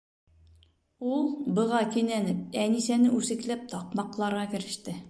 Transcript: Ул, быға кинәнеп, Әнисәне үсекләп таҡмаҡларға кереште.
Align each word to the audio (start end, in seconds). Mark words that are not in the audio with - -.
Ул, 1.09 1.27
быға 1.59 1.83
кинәнеп, 1.97 2.41
Әнисәне 2.65 3.13
үсекләп 3.21 3.71
таҡмаҡларға 3.77 4.53
кереште. 4.57 4.99